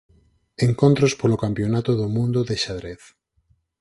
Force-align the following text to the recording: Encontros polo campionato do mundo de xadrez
Encontros 0.67 1.13
polo 1.21 1.41
campionato 1.43 1.91
do 1.99 2.07
mundo 2.15 2.39
de 2.49 2.55
xadrez 2.63 3.01